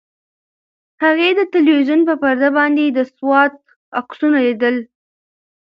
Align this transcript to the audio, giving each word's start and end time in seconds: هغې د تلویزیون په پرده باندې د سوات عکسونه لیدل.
هغې 1.03 1.29
د 1.37 1.41
تلویزیون 1.53 2.01
په 2.09 2.13
پرده 2.21 2.49
باندې 2.57 2.83
د 2.91 2.99
سوات 3.15 3.53
عکسونه 3.99 4.37
لیدل. 4.45 4.75